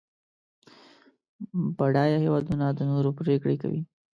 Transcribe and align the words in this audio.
بډایه 1.77 2.17
هېوادونه 2.25 2.65
د 2.71 2.79
نورو 2.91 3.09
پرېکړې 3.19 3.55
کوي. 3.61 3.81